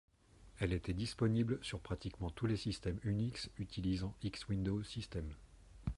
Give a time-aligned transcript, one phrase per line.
[0.57, 5.35] Elle était disponible sur pratiquement tous les systèmes Unix utilisant X Window System.